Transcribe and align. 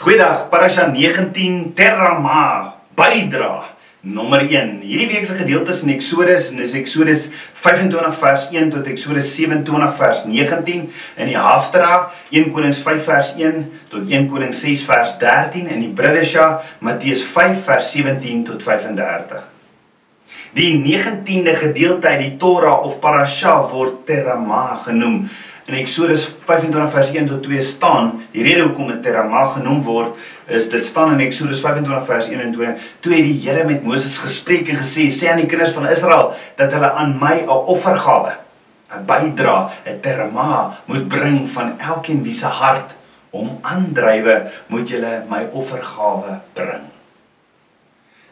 Goeiedag, 0.00 0.48
Parasha 0.48 0.86
19 0.88 1.74
Terama 1.76 2.72
bydra 2.96 3.66
nommer 4.00 4.40
1. 4.40 4.78
Hierdie 4.80 5.10
week 5.10 5.26
se 5.28 5.34
gedeeltes 5.36 5.82
in 5.84 5.90
Eksodus 5.92 6.46
en 6.48 6.62
dis 6.62 6.72
Eksodus 6.78 7.26
25 7.60 8.16
vers 8.22 8.46
1 8.48 8.70
tot 8.72 8.88
Eksodus 8.88 9.28
27 9.36 9.90
vers 9.98 10.22
19 10.24 10.86
in 11.20 11.28
die 11.28 11.36
Haftara 11.36 11.98
1 12.32 12.48
Konings 12.54 12.80
5 12.80 13.04
vers 13.10 13.34
1 13.36 13.60
tot 13.92 14.08
1 14.08 14.24
Konings 14.32 14.64
6 14.64 14.86
vers 14.88 15.18
13 15.20 15.68
en 15.68 15.84
die 15.84 15.92
Bridesha 15.92 16.48
Matteus 16.80 17.20
5 17.36 17.60
vers 17.68 17.92
17 17.92 18.46
tot 18.48 18.64
35. 18.64 19.44
Die 20.56 20.72
19de 20.80 21.58
gedeelte 21.60 22.08
uit 22.08 22.24
die 22.24 22.32
Torah 22.40 22.88
of 22.88 23.02
Parasha 23.04 23.58
word 23.68 24.06
Terama 24.08 24.80
genoem 24.88 25.26
in 25.70 25.78
Eksodus 25.78 26.24
25 26.48 26.90
vers 26.90 27.12
1 27.14 27.28
tot 27.30 27.44
2 27.46 27.62
staan, 27.62 28.10
die 28.34 28.42
rede 28.42 28.64
hoekom 28.66 28.88
dit 28.90 29.04
Terama 29.04 29.44
genoem 29.54 29.84
word, 29.86 30.18
is 30.50 30.66
dit 30.72 30.82
staan 30.86 31.14
in 31.14 31.22
Eksodus 31.22 31.62
25 31.62 32.08
vers 32.08 32.26
1 32.26 32.42
en 32.42 32.54
2, 32.56 32.72
toe 33.04 33.14
het 33.14 33.26
die 33.28 33.36
Here 33.44 33.62
met 33.68 33.86
Moses 33.86 34.18
gespreek 34.18 34.72
en 34.72 34.80
gesê, 34.82 35.06
sê 35.14 35.30
aan 35.30 35.44
die 35.44 35.48
kinders 35.50 35.74
van 35.76 35.86
Israel 35.86 36.34
dat 36.58 36.74
hulle 36.74 36.90
aan 36.90 37.14
my 37.22 37.46
'n 37.46 37.48
offergawe, 37.48 38.34
'n 38.90 39.06
bydra, 39.06 39.70
'n 39.86 40.00
Terama 40.02 40.74
moet 40.90 41.08
bring 41.08 41.46
van 41.46 41.78
elkeen 41.78 42.22
wie 42.26 42.34
se 42.34 42.50
hart 42.50 42.90
hom 43.30 43.58
aandrywe, 43.62 44.50
moet 44.66 44.88
julle 44.88 45.22
my 45.30 45.46
offergawe 45.52 46.40
bring. 46.52 46.89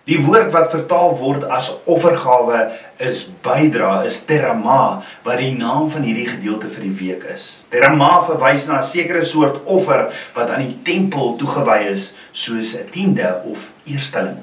Die 0.09 0.17
woord 0.25 0.55
wat 0.55 0.71
vertaal 0.73 1.11
word 1.21 1.43
as 1.53 1.67
offergawe 1.85 2.63
is 3.05 3.27
bydra, 3.45 4.07
is 4.09 4.23
terama, 4.25 5.03
wat 5.27 5.37
die 5.43 5.53
naam 5.53 5.91
van 5.93 6.07
hierdie 6.09 6.31
gedeelte 6.31 6.71
vir 6.73 6.87
die 6.87 6.95
week 6.97 7.27
is. 7.29 7.49
Terama 7.69 8.23
verwys 8.25 8.65
na 8.67 8.81
'n 8.81 8.89
sekere 8.89 9.25
soort 9.25 9.61
offer 9.67 10.09
wat 10.35 10.49
aan 10.49 10.65
die 10.65 10.79
tempel 10.83 11.37
toegewy 11.37 11.93
is, 11.93 12.15
soos 12.33 12.75
'n 12.75 12.89
tiende 12.91 13.43
of 13.45 13.71
eersteling. 13.85 14.39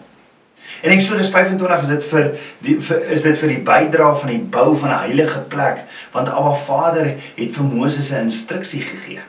En 0.83 0.91
Eksodus 0.91 1.29
25 1.29 1.81
is 1.81 1.87
dit 1.87 2.03
vir 2.03 2.37
die 2.61 2.79
vir, 2.79 3.01
is 3.11 3.21
dit 3.21 3.37
vir 3.37 3.49
die 3.49 3.63
bydra 3.63 4.15
van 4.15 4.29
die 4.29 4.45
bou 4.57 4.75
van 4.77 4.89
'n 4.89 5.03
heilige 5.07 5.39
plek, 5.49 5.85
want 6.11 6.29
Abba 6.29 6.53
Vader 6.53 7.15
het 7.35 7.51
vir 7.57 7.63
Moses 7.63 8.11
'n 8.11 8.29
instruksie 8.29 8.81
gegee 8.81 9.21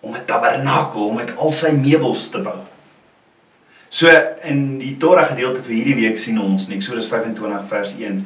om 0.00 0.14
'n 0.14 0.24
tabernakel 0.26 1.10
met 1.10 1.36
al 1.36 1.52
sy 1.52 1.72
meubels 1.72 2.28
te 2.28 2.38
bou. 2.38 2.71
So 3.92 4.08
in 4.42 4.78
die 4.80 4.94
Torah 4.98 5.26
gedeelte 5.28 5.60
vir 5.60 5.74
hierdie 5.76 5.98
week 5.98 6.16
sien 6.16 6.38
ons 6.40 6.64
in 6.64 6.78
Eksodus 6.78 7.10
25 7.10 7.66
vers 7.68 7.90
1 7.98 8.22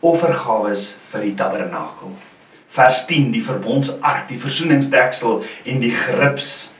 offergawes 0.00 0.84
vir 1.10 1.26
die 1.26 1.34
tabernakel. 1.36 2.14
Vers 2.72 3.02
10 3.10 3.26
die 3.34 3.42
verbondsark, 3.44 4.30
die 4.30 4.38
versoeningsdeksel 4.40 5.42
en 5.68 5.82
die 5.84 5.90
grips. 5.92 6.70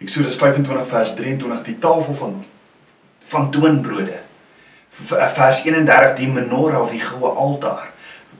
Eksodus 0.00 0.38
25 0.40 0.88
vers 0.94 1.12
23 1.18 1.66
die 1.66 1.76
tafel 1.82 2.16
van 2.22 2.38
van 3.34 3.50
toonbrode. 3.52 4.16
Vers 5.36 5.60
31 5.68 6.16
die 6.22 6.30
menorah 6.32 6.80
of 6.86 6.96
die 6.96 7.04
goue 7.04 7.34
altaar. 7.36 7.92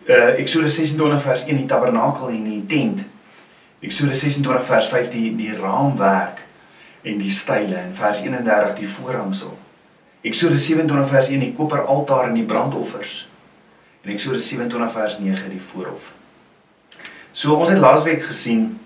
Uh 0.09 0.41
Eksodus 0.41 0.81
26 0.81 1.21
vers 1.21 1.45
1 1.45 1.61
die 1.61 1.69
tabernakel 1.69 2.33
en 2.33 2.49
die 2.49 2.63
tent. 2.73 3.05
Eksodus 3.85 4.25
26 4.25 4.73
vers 4.73 4.89
5 4.97 5.13
die 5.13 5.29
die 5.37 5.53
raamwerk 5.61 6.44
en 7.05 7.21
die 7.21 7.33
style 7.33 7.77
in 7.77 7.93
vers 7.95 8.23
31 8.25 8.79
die 8.79 8.89
voorhangsel. 8.89 9.53
Eksodus 10.25 10.65
27 10.67 11.11
vers 11.13 11.29
1 11.29 11.43
die 11.45 11.53
koperaltaar 11.53 12.31
en 12.31 12.39
die 12.39 12.47
brandoffers. 12.49 13.27
En 14.05 14.13
Eksodus 14.15 14.49
27 14.49 14.93
vers 14.93 15.19
9 15.21 15.51
die 15.53 15.61
voorhof. 15.61 16.13
So 17.33 17.59
ons 17.61 17.73
het 17.73 17.83
laasweek 17.83 18.25
gesien 18.25 18.79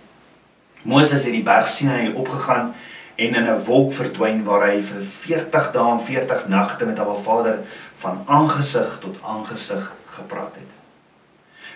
Moses 0.82 1.24
het 1.26 1.34
die 1.34 1.44
berg 1.46 1.70
Sinai 1.70 2.14
opgegaan 2.14 2.72
en 3.18 3.34
in 3.34 3.46
'n 3.46 3.64
wolk 3.66 3.92
verdwyn 3.92 4.44
waar 4.44 4.66
hy 4.66 4.82
vir 4.82 5.02
40 5.02 5.72
dae 5.72 5.90
en 5.90 6.00
40 6.00 6.48
nagte 6.48 6.86
met 6.86 6.98
Abba 6.98 7.18
Vader 7.22 7.58
van 7.96 8.22
aangesig 8.26 8.98
tot 9.00 9.18
aangesig 9.22 9.92
gepraat 10.06 10.54
het. 10.54 10.70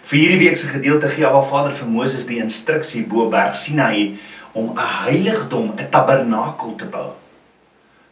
Vir 0.02 0.18
hierdie 0.18 0.38
week 0.38 0.56
se 0.56 0.66
gedeelte 0.66 1.08
gee 1.08 1.26
Abba 1.26 1.42
Vader 1.42 1.72
vir 1.72 1.88
Moses 1.88 2.26
die 2.26 2.38
instruksie 2.38 3.06
bo 3.06 3.28
berg 3.28 3.56
Sinai 3.56 4.18
om 4.52 4.72
'n 4.74 4.86
heiligdom, 5.04 5.72
'n 5.76 5.90
tabernakel 5.90 6.74
te 6.76 6.84
bou. 6.84 7.12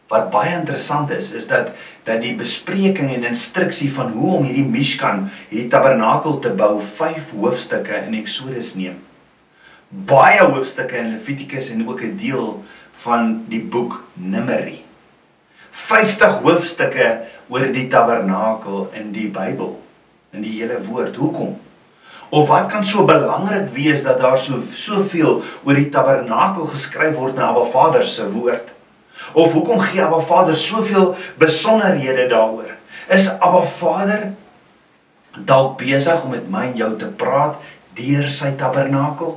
Wat 0.07 0.29
baie 0.29 0.57
interessant 0.59 1.11
is, 1.11 1.31
is 1.31 1.47
dat 1.47 1.71
dat 2.03 2.21
die 2.21 2.35
bespreking 2.35 3.13
en 3.13 3.23
instruksie 3.23 3.93
van 3.93 4.11
hoe 4.11 4.35
om 4.35 4.43
hierdie 4.43 4.67
Mishkan, 4.67 5.29
hierdie 5.49 5.69
tabernakel 5.69 6.39
te 6.39 6.49
bou, 6.49 6.81
5 6.81 7.31
hoofstukke 7.31 7.95
in 8.07 8.13
Eksodus 8.13 8.73
neem. 8.75 8.99
Baie 9.89 10.43
hoofstukke 10.43 10.97
in 10.97 11.11
Levitikus 11.11 11.69
en 11.69 11.87
ook 11.87 12.01
'n 12.01 12.17
deel 12.17 12.63
van 12.91 13.45
die 13.47 13.63
boek 13.63 14.03
Numeri. 14.13 14.83
50 15.71 16.41
hoofstukke 16.41 17.21
oor 17.47 17.71
die 17.71 17.87
tabernakel 17.87 18.89
in 18.93 19.11
die 19.11 19.27
Bybel, 19.27 19.79
in 20.31 20.41
die 20.41 20.59
hele 20.59 20.83
woord. 20.83 21.15
Hoekom? 21.15 21.59
Of 22.31 22.47
wat 22.47 22.69
kan 22.71 22.85
so 22.87 23.03
belangrik 23.03 23.73
wees 23.75 24.03
dat 24.03 24.21
daar 24.23 24.39
so 24.39 24.61
soveel 24.75 25.41
oor 25.63 25.75
die 25.75 25.89
tabernakel 25.91 26.69
geskryf 26.71 27.17
word 27.19 27.35
na 27.35 27.49
Abba 27.51 27.65
Vader 27.67 28.07
se 28.07 28.29
woord? 28.31 28.69
Of 29.35 29.51
hoekom 29.51 29.83
gee 29.83 29.99
Abba 30.03 30.21
Vader 30.23 30.55
soveel 30.55 31.11
besonderhede 31.39 32.29
daaroor? 32.31 32.71
Is 33.11 33.27
Abba 33.35 33.65
Vader 33.67 34.31
dalk 35.35 35.77
besig 35.83 36.23
om 36.23 36.31
met 36.31 36.47
my 36.47 36.69
en 36.71 36.79
jou 36.79 36.91
te 36.99 37.11
praat 37.11 37.59
deur 37.99 38.31
sy 38.31 38.53
tabernakel? 38.55 39.35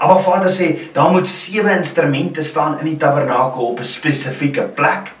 Abba 0.00 0.16
Vader 0.24 0.52
sê 0.52 0.72
daar 0.96 1.12
moet 1.12 1.28
sewe 1.28 1.76
instrumente 1.76 2.42
staan 2.42 2.80
in 2.80 2.94
die 2.94 3.00
tabernakel 3.04 3.68
op 3.74 3.84
'n 3.84 3.92
spesifieke 3.96 4.64
plek 4.64 5.12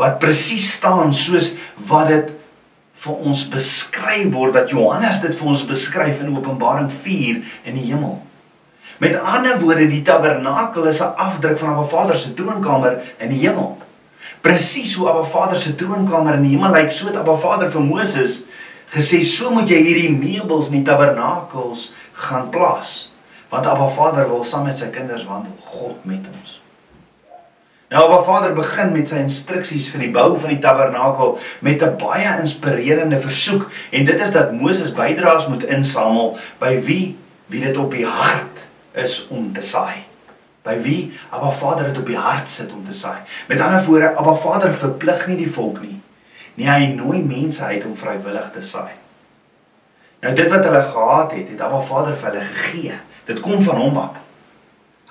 wat 0.00 0.18
presies 0.18 0.72
staan 0.72 1.12
soos 1.12 1.52
wat 1.76 2.08
dit 2.08 2.32
vir 3.00 3.20
ons 3.24 3.44
beskryf 3.48 4.32
word 4.34 4.56
wat 4.56 4.72
Johannes 4.74 5.22
dit 5.22 5.36
vir 5.36 5.52
ons 5.52 5.62
beskryf 5.68 6.20
in 6.20 6.34
Openbaring 6.36 6.90
4 6.92 7.38
in 7.70 7.78
die 7.78 7.86
hemel. 7.88 8.18
Met 9.00 9.16
ander 9.16 9.56
woorde, 9.62 9.86
die 9.88 10.02
tabernakel 10.04 10.84
is 10.90 11.00
'n 11.00 11.16
afdruk 11.16 11.58
van 11.58 11.70
Abba 11.70 11.86
Vader 11.88 12.18
se 12.18 12.34
troonkamer 12.34 13.00
in 13.18 13.30
die 13.30 13.40
hemel. 13.46 13.78
Presies 14.40 14.94
hoe 14.94 15.08
Abba 15.08 15.24
Vader 15.24 15.58
se 15.58 15.74
troonkamer 15.74 16.34
in 16.34 16.42
die 16.42 16.56
hemel 16.56 16.72
lyk, 16.72 16.92
so 16.92 17.06
het 17.06 17.16
Abba 17.16 17.36
Vader 17.36 17.70
vir 17.70 17.80
Moses 17.80 18.42
gesê, 18.92 19.24
"So 19.24 19.50
moet 19.50 19.68
jy 19.68 19.82
hierdie 19.82 20.12
meubels 20.12 20.68
in 20.68 20.84
die 20.84 20.92
tabernakels 20.92 21.92
gaan 22.12 22.50
plaas." 22.50 23.12
Want 23.48 23.66
Abba 23.66 23.88
Vader 23.88 24.28
wil 24.28 24.44
saam 24.44 24.64
met 24.64 24.78
sy 24.78 24.86
kinders 24.86 25.24
wandel, 25.24 25.52
God 25.64 26.04
met 26.04 26.26
ons. 26.40 26.59
Nou 27.90 28.04
Abba 28.04 28.22
Vader 28.22 28.52
begin 28.54 28.92
met 28.94 29.10
sy 29.10 29.18
instruksies 29.18 29.88
vir 29.90 30.04
die 30.04 30.12
bou 30.14 30.36
van 30.38 30.52
die 30.52 30.60
tabernakel 30.62 31.32
met 31.66 31.82
'n 31.82 31.96
baie 31.98 32.36
inspirerende 32.38 33.18
versoek 33.18 33.66
en 33.90 34.04
dit 34.04 34.20
is 34.22 34.30
dat 34.30 34.52
Moses 34.52 34.92
bydraes 34.94 35.48
moet 35.50 35.64
insamel 35.64 36.38
by 36.60 36.78
wie 36.86 37.18
wie 37.46 37.60
dit 37.60 37.76
op 37.76 37.90
die 37.90 38.06
hart 38.06 38.62
is 38.94 39.26
om 39.28 39.52
te 39.52 39.62
saai. 39.62 40.06
By 40.62 40.78
wie 40.82 41.18
Abba 41.30 41.50
Vader 41.50 41.84
dit 41.84 41.98
op 41.98 42.06
die 42.06 42.16
hart 42.16 42.50
sit 42.50 42.72
om 42.72 42.86
te 42.86 42.94
saai. 42.94 43.18
Met 43.48 43.60
ander 43.60 43.84
woorde, 43.84 44.14
Abba 44.14 44.34
Vader 44.34 44.72
verplig 44.72 45.26
nie 45.26 45.36
die 45.36 45.50
volk 45.50 45.80
nie. 45.80 46.00
Nee, 46.54 46.68
hy 46.68 46.86
nooi 46.94 47.18
mense 47.22 47.64
uit 47.64 47.84
om 47.84 47.96
vrywillig 47.96 48.50
te 48.52 48.62
saai. 48.62 48.94
Nou 50.20 50.34
dit 50.34 50.50
wat 50.50 50.64
hulle 50.64 50.82
gehad 50.82 51.32
het, 51.32 51.48
het 51.48 51.60
Abba 51.60 51.80
Vader 51.80 52.16
vir 52.16 52.30
hulle 52.30 52.44
gegee. 52.44 52.94
Dit 53.24 53.40
kom 53.40 53.62
van 53.62 53.76
hom 53.76 53.96
af. 53.96 54.10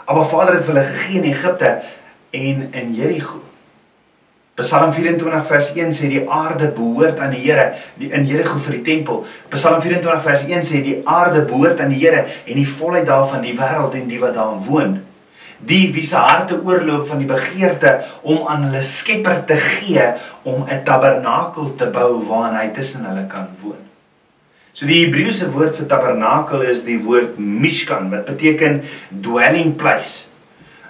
Abba 0.05 0.23
Vader 0.23 0.53
het 0.53 0.65
vir 0.65 0.73
hulle 0.73 0.89
gegee 0.93 1.21
in 1.21 1.31
Egipte 1.33 1.81
en 2.31 2.67
in 2.71 2.93
Jerigo. 2.93 3.41
Psalm 4.59 4.91
24 4.91 5.45
vers 5.47 5.71
1 5.71 5.93
sê 5.95 6.09
die 6.11 6.25
aarde 6.27 6.67
behoort 6.75 7.19
aan 7.23 7.31
die 7.31 7.45
Here, 7.45 7.69
die 7.99 8.09
in 8.11 8.25
Jerigo 8.27 8.59
vir 8.59 8.79
die 8.79 8.83
tempel. 8.83 9.21
Psalm 9.53 9.79
24 9.81 10.23
vers 10.25 10.43
1 10.49 10.67
sê 10.67 10.81
die 10.83 10.97
aarde 11.07 11.45
behoort 11.47 11.79
aan 11.79 11.93
die 11.93 12.01
Here 12.01 12.25
en 12.43 12.59
die 12.59 12.67
volheid 12.67 13.07
daarvan 13.07 13.45
die 13.45 13.55
wêreld 13.55 13.95
en 13.95 14.09
die 14.11 14.19
wat 14.19 14.35
daarin 14.35 14.65
woon. 14.67 14.97
Die 15.59 15.89
wie 15.95 16.05
se 16.07 16.19
harte 16.19 16.59
oorloop 16.59 17.07
van 17.07 17.23
die 17.23 17.27
begeerte 17.27 17.97
om 18.21 18.45
aan 18.47 18.67
hulle 18.67 18.83
Skepper 18.83 19.41
te 19.47 19.57
gee 19.59 20.05
om 20.43 20.67
'n 20.67 20.83
tabernakel 20.83 21.75
te 21.75 21.87
bou 21.87 22.19
waarin 22.27 22.59
hy 22.59 22.67
tussen 22.75 23.05
hulle 23.05 23.27
kan 23.27 23.47
woon. 23.63 23.83
So 24.73 24.85
die 24.85 25.05
Hebreëse 25.05 25.51
woord 25.51 25.75
vir 25.75 25.87
tabernakel 25.87 26.61
is 26.61 26.83
die 26.83 26.99
woord 26.99 27.39
mishkan 27.39 28.11
wat 28.11 28.25
beteken 28.25 28.83
dwelling 29.09 29.75
place. 29.75 30.28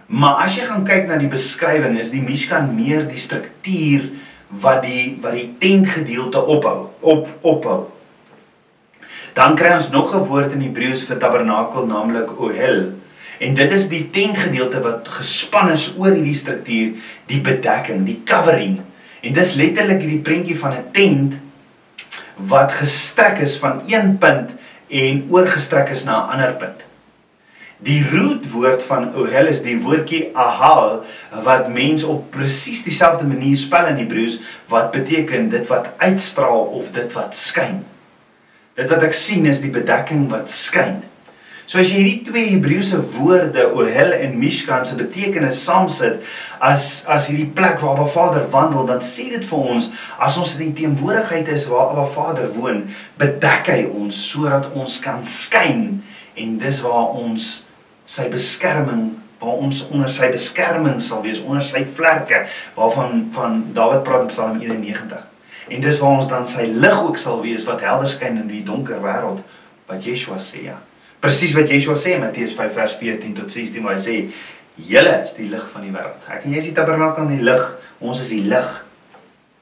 Maar 0.09 0.41
as 0.47 0.55
jy 0.57 0.65
gaan 0.65 0.87
kyk 0.87 1.05
na 1.05 1.19
die 1.21 1.29
beskrywing 1.29 1.99
is 2.01 2.09
die 2.09 2.23
Mishkan 2.25 2.71
meer 2.73 3.03
die 3.05 3.21
struktuur 3.21 4.07
wat 4.49 4.81
die 4.81 5.19
wat 5.21 5.35
die 5.37 5.51
tentgedeelte 5.61 6.41
ophou, 6.41 6.89
op 7.05 7.27
ophou. 7.45 7.83
Dan 9.37 9.53
kry 9.55 9.75
ons 9.75 9.91
nog 9.93 10.15
'n 10.15 10.25
woord 10.25 10.57
in 10.57 10.65
Hebreëus 10.65 11.05
vir 11.05 11.19
tabernakel 11.21 11.85
naamlik 11.85 12.33
ohel. 12.41 12.97
En 13.39 13.53
dit 13.53 13.71
is 13.71 13.87
die 13.87 14.09
tentgedeelte 14.09 14.81
wat 14.81 15.07
gespan 15.07 15.69
is 15.71 15.93
oor 15.97 16.11
hierdie 16.11 16.35
struktuur, 16.35 16.97
die 17.27 17.41
bedekking, 17.41 18.05
die 18.05 18.21
covering. 18.25 18.81
En 19.21 19.33
dis 19.33 19.53
letterlik 19.53 20.01
hierdie 20.01 20.25
prentjie 20.25 20.57
van 20.57 20.73
'n 20.73 20.91
tent 20.91 21.33
wat 22.35 22.71
gestrek 22.71 23.39
is 23.39 23.57
van 23.57 23.83
een 23.87 24.17
punt 24.17 24.49
en 24.89 25.27
oorgestrek 25.29 25.89
is 25.89 26.03
na 26.03 26.25
'n 26.25 26.29
ander 26.33 26.53
punt. 26.53 26.88
Die 27.79 28.01
rootwoord 28.03 28.83
van 28.83 29.13
ohel 29.15 29.47
is 29.47 29.61
die 29.63 29.77
woordjie 29.79 30.25
ahal 30.35 31.05
wat 31.45 31.69
mens 31.71 32.03
op 32.03 32.25
presies 32.33 32.81
dieselfde 32.83 33.23
manier 33.23 33.55
spel 33.57 33.87
in 33.93 34.01
Hebreëus 34.01 34.35
wat 34.67 34.91
beteken 34.91 35.47
dit 35.53 35.63
wat 35.71 35.93
uitstraal 36.03 36.65
of 36.75 36.89
dit 36.91 37.13
wat 37.15 37.37
skyn. 37.39 37.85
Dit 38.75 38.91
wat 38.91 39.05
ek 39.07 39.15
sien 39.15 39.47
is 39.47 39.61
die 39.63 39.71
bedekking 39.71 40.27
wat 40.31 40.51
skyn. 40.51 40.99
So 41.69 41.79
as 41.79 41.87
jy 41.93 42.01
hierdie 42.01 42.25
twee 42.27 42.49
Hebreëse 42.49 42.99
woorde 43.13 43.69
ohel 43.71 44.11
en 44.17 44.35
mishkan 44.41 44.83
se 44.83 44.97
betekenis 44.99 45.63
saamsit 45.63 46.19
as 46.59 47.05
as 47.07 47.29
hierdie 47.31 47.47
plek 47.55 47.79
waar 47.79 47.95
Abba 47.95 48.09
Vader 48.11 48.47
wandel, 48.51 48.89
dan 48.89 48.99
sê 49.05 49.29
dit 49.31 49.47
vir 49.53 49.71
ons 49.77 49.87
as 50.19 50.41
ons 50.41 50.55
in 50.57 50.65
die 50.65 50.81
teenwoordigheid 50.81 51.47
is 51.55 51.69
waar 51.71 51.93
Abba 51.93 52.09
Vader 52.11 52.51
woon, 52.57 52.89
bedek 53.21 53.71
hy 53.71 53.85
ons 53.87 54.19
sodat 54.33 54.67
ons 54.75 54.99
kan 55.05 55.23
skyn 55.23 56.01
en 56.35 56.59
dis 56.59 56.83
waar 56.83 57.15
ons 57.21 57.49
sy 58.09 58.25
beskerming 58.33 59.11
waar 59.39 59.61
ons 59.63 59.85
onder 59.93 60.11
sy 60.11 60.31
beskerming 60.33 60.99
sal 61.03 61.21
wees 61.23 61.39
onder 61.45 61.63
sy 61.63 61.85
vlerke 61.85 62.43
waarvan 62.75 63.29
van 63.35 63.61
Dawid 63.75 64.03
praat 64.07 64.27
in 64.27 64.33
Psalm 64.33 64.59
91. 64.59 65.21
En 65.69 65.85
dis 65.85 65.99
waar 66.01 66.17
ons 66.17 66.29
dan 66.31 66.47
sy 66.49 66.65
lig 66.73 67.01
ook 67.05 67.19
sal 67.21 67.41
wees 67.45 67.63
wat 67.67 67.85
helder 67.85 68.09
skyn 68.09 68.41
in 68.41 68.49
die 68.51 68.65
donker 68.65 68.99
wêreld 69.03 69.43
wat 69.89 70.05
Yeshua 70.05 70.39
sê 70.43 70.65
ja. 70.65 70.79
Presies 71.21 71.53
wat 71.55 71.71
Yeshua 71.71 71.95
sê 71.99 72.17
in 72.17 72.23
Matteus 72.25 72.55
5 72.57 72.75
vers 72.75 72.97
14 72.99 73.37
tot 73.37 73.53
16 73.53 73.85
waar 73.85 73.97
hy 73.99 74.03
sê 74.03 74.17
julle 74.89 75.15
is 75.23 75.35
die 75.37 75.49
lig 75.51 75.65
van 75.73 75.85
die 75.85 75.93
wêreld. 75.93 76.27
Ek 76.27 76.45
en 76.47 76.55
jy 76.55 76.63
is 76.63 76.69
die 76.71 76.75
tabernakel 76.75 77.25
van 77.25 77.33
die 77.35 77.43
lig. 77.45 77.65
Ons 77.99 78.23
is 78.25 78.33
die 78.33 78.45
lig. 78.49 78.69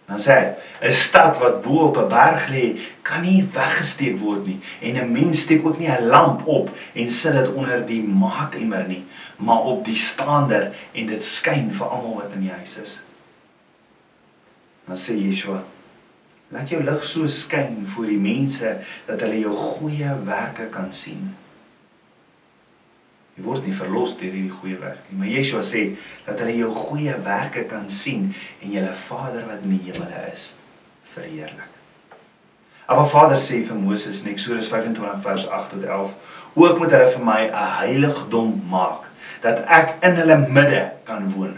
Dan 0.07 0.19
sê 0.19 0.35
hy, 0.39 0.45
'n 0.87 0.93
stad 0.93 1.35
wat 1.43 1.61
bo 1.61 1.91
op 1.91 1.97
'n 1.97 2.07
berg 2.07 2.47
lê, 2.47 2.79
kan 3.03 3.21
nie 3.21 3.43
weggesteek 3.43 4.19
word 4.19 4.47
nie 4.47 4.59
en 4.81 4.95
'n 4.95 5.11
mens 5.11 5.41
steek 5.41 5.65
ook 5.65 5.79
nie 5.79 5.91
'n 5.91 6.07
lamp 6.07 6.47
op 6.47 6.69
en 6.93 7.11
sit 7.11 7.33
dit 7.33 7.53
onder 7.53 7.85
die 7.85 8.03
maatemmer 8.03 8.87
nie, 8.87 9.03
maar 9.37 9.59
op 9.59 9.85
die 9.85 9.95
staander 9.95 10.73
en 10.93 11.05
dit 11.07 11.23
skyn 11.23 11.73
vir 11.73 11.87
almal 11.87 12.15
wat 12.15 12.31
in 12.33 12.41
die 12.41 12.51
huis 12.51 12.77
is. 12.77 12.99
Dan 14.87 14.97
sê 14.97 15.13
Yeshua, 15.13 15.63
laat 16.47 16.69
jou 16.69 16.83
lig 16.83 17.03
so 17.03 17.27
skyn 17.27 17.83
voor 17.87 18.05
die 18.05 18.17
mense 18.17 18.77
dat 19.05 19.21
hulle 19.21 19.39
jou 19.39 19.55
goeie 19.55 20.15
werke 20.23 20.69
kan 20.71 20.93
sien. 20.93 21.35
Jy 23.37 23.45
word 23.45 23.65
nie 23.67 23.75
verlos 23.77 24.15
deur 24.17 24.33
hierdie 24.33 24.49
goeie 24.49 24.77
werk 24.81 25.09
nie, 25.11 25.19
maar 25.19 25.29
Yeshua 25.29 25.61
sê 25.61 25.83
dat 26.25 26.39
hulle 26.41 26.55
jou 26.57 26.71
goeie 26.73 27.13
werke 27.25 27.67
kan 27.69 27.85
sien 27.93 28.31
en 28.63 28.71
julle 28.73 28.93
Vader 29.07 29.45
wat 29.45 29.61
in 29.61 29.75
die 29.75 29.91
hemele 29.91 30.23
is 30.31 30.55
verheerlik. 31.13 31.75
Maar 32.87 33.09
Vader 33.11 33.37
sê 33.37 33.59
vir 33.67 33.77
Moses 33.77 34.23
in 34.23 34.31
Eksodus 34.31 34.71
25 34.71 35.21
vers 35.21 35.45
8 35.53 35.75
tot 35.75 35.85
11, 35.85 36.15
ook 36.57 36.81
moet 36.81 36.95
hulle 36.95 37.11
vir 37.13 37.25
my 37.29 37.41
'n 37.45 37.69
heiligdom 37.77 38.63
maak 38.71 39.05
dat 39.41 39.61
ek 39.67 39.97
in 40.01 40.15
hulle 40.15 40.37
midde 40.49 40.91
kan 41.05 41.29
woon. 41.31 41.57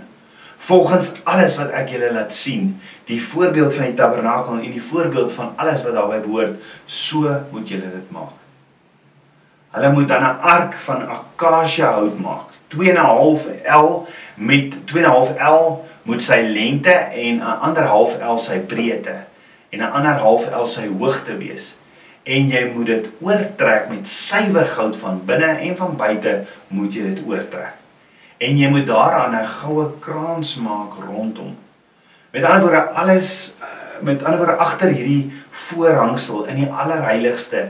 Volgens 0.58 1.14
alles 1.24 1.56
wat 1.58 1.72
ek 1.72 1.90
julle 1.90 2.12
laat 2.12 2.34
sien, 2.34 2.82
die 3.06 3.22
voorbeeld 3.22 3.74
van 3.74 3.86
die 3.86 3.94
tabernakel 3.94 4.60
en 4.60 4.72
die 4.72 4.82
voorbeeld 4.82 5.32
van 5.32 5.54
alles 5.56 5.84
wat 5.84 5.94
daarbey 5.94 6.20
behoort, 6.20 6.60
so 6.86 7.32
moet 7.52 7.70
julle 7.70 7.88
dit 7.94 8.12
maak. 8.12 8.36
Hulle 9.72 9.92
moet 9.92 10.08
dan 10.08 10.24
'n 10.24 10.40
ark 10.42 10.74
van 10.74 11.08
akasia 11.08 11.92
hout 11.92 12.20
maak. 12.20 12.48
2.5 12.68 13.48
L 13.66 14.08
met 14.36 14.74
2.5 14.86 15.34
L 15.38 15.86
moet 16.04 16.24
sy 16.24 16.42
lengte 16.42 16.94
en 16.94 17.36
'n 17.36 17.60
ander 17.62 17.84
half 17.84 18.18
L 18.22 18.38
sy 18.38 18.60
breedte 18.60 19.16
en 19.70 19.80
'n 19.80 19.92
ander 19.92 20.18
half 20.18 20.50
L 20.52 20.66
sy 20.68 20.88
hoogte 20.88 21.38
wees. 21.38 21.76
En 22.24 22.48
jy 22.48 22.72
moet 22.76 22.86
dit 22.86 23.10
oortrek 23.22 23.90
met 23.90 24.08
suiwer 24.08 24.66
goud 24.66 24.98
van 24.98 25.22
binne 25.26 25.46
en 25.46 25.78
van 25.78 25.96
buite 25.98 26.46
moet 26.68 26.94
jy 26.94 27.04
dit 27.14 27.22
oortrek. 27.26 27.74
En 28.38 28.58
jy 28.58 28.70
moet 28.70 28.88
daaraan 28.88 29.36
'n 29.36 29.48
goue 29.48 29.90
kraans 30.00 30.58
maak 30.58 30.94
rondom. 31.08 31.58
Met 32.32 32.44
ander 32.44 32.62
woorde 32.62 32.90
alles 32.90 33.54
eh, 33.60 33.66
met 34.02 34.24
ander 34.24 34.38
woorde 34.38 34.62
agter 34.62 34.90
hierdie 34.90 35.32
voorhangsel 35.50 36.46
in 36.46 36.56
die 36.56 36.72
allerheiligste 36.72 37.68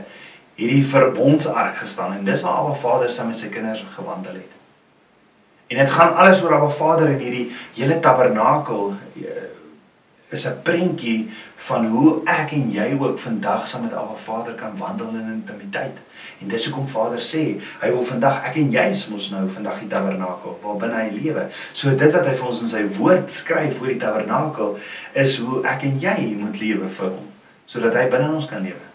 hierdie 0.60 0.84
verbondsark 0.84 1.78
gestaan 1.80 2.18
en 2.18 2.24
dis 2.24 2.42
waar 2.44 2.60
Abba 2.60 2.74
Vader 2.76 3.10
saam 3.10 3.32
met 3.32 3.40
sy 3.40 3.48
kinders 3.52 3.84
gewandel 3.96 4.36
het. 4.42 4.56
En 5.70 5.78
dit 5.78 5.92
gaan 5.94 6.16
alles 6.20 6.42
oor 6.44 6.58
Abba 6.58 6.68
Vader 6.74 7.14
in 7.14 7.22
hierdie 7.22 7.46
hele 7.78 8.00
tabernakel 8.04 8.92
eh, 9.22 9.46
is 10.30 10.44
'n 10.46 10.60
prentjie 10.62 11.30
van 11.56 11.86
hoe 11.86 12.20
ek 12.24 12.52
en 12.52 12.70
jy 12.70 12.96
ook 12.98 13.18
vandag 13.18 13.68
saam 13.68 13.82
met 13.82 13.94
Abba 13.94 14.14
Vader 14.14 14.54
kan 14.54 14.76
wandel 14.76 15.08
in 15.08 15.32
intimiteit. 15.32 15.96
En 16.40 16.48
dis 16.48 16.66
hoekom 16.66 16.88
Vader 16.88 17.18
sê, 17.18 17.60
hy 17.80 17.88
wil 17.90 18.04
vandag 18.04 18.44
ek 18.44 18.56
en 18.56 18.70
jy 18.70 18.88
mos 19.10 19.30
nou 19.30 19.48
vandag 19.48 19.78
die 19.78 19.88
tabernakel 19.88 20.58
waar 20.62 20.76
binne 20.76 21.02
hy 21.02 21.10
lewe. 21.22 21.46
So 21.72 21.96
dit 21.96 22.12
wat 22.12 22.26
hy 22.26 22.34
vir 22.34 22.46
ons 22.46 22.60
in 22.60 22.68
sy 22.68 22.84
woord 22.98 23.32
skryf 23.32 23.80
oor 23.80 23.88
die 23.88 23.98
tabernakel 23.98 24.78
is 25.12 25.38
hoe 25.38 25.64
ek 25.64 25.82
en 25.82 25.98
jy 26.00 26.36
moet 26.38 26.60
lewe 26.60 26.88
vir 26.88 27.08
hom 27.08 27.26
sodat 27.66 27.94
hy 27.94 28.08
binne 28.10 28.34
ons 28.34 28.46
kan 28.46 28.62
lewe. 28.62 28.89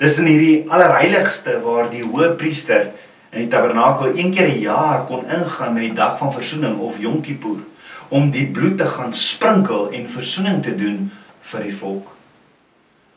Dis 0.00 0.18
in 0.18 0.26
hierdie 0.26 0.64
allerheiligste 0.68 1.58
waar 1.64 1.90
die 1.90 2.04
hoëpriester 2.04 2.90
in 3.32 3.44
die 3.44 3.50
tabernakel 3.52 4.16
een 4.16 4.32
keer 4.34 4.48
'n 4.48 4.60
jaar 4.60 5.04
kon 5.06 5.28
ingaan 5.28 5.74
met 5.74 5.82
die 5.82 5.94
dag 5.94 6.18
van 6.18 6.32
verzoening 6.32 6.78
of 6.78 6.98
Yom 6.98 7.20
Kippur 7.20 7.60
om 8.08 8.30
die 8.30 8.46
bloed 8.46 8.78
te 8.78 8.86
gaan 8.86 9.14
sprinkel 9.14 9.90
en 9.90 10.08
verzoening 10.08 10.62
te 10.62 10.74
doen 10.76 11.10
vir 11.40 11.62
die 11.62 11.74
volk. 11.74 12.08